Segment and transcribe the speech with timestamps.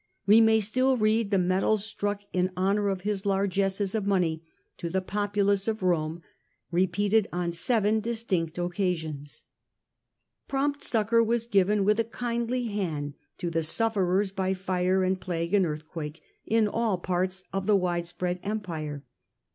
[0.25, 4.41] We may still read the medals stimck in honour of his largesses of money
[4.77, 6.23] to the populace of Rome,
[6.71, 9.43] repeated on seven distinct occasions.
[10.47, 15.53] Prompt succour was given with a kindly hand to the sufferers by fire and plague
[15.53, 19.03] and earthquake in all parts of the widespread empire.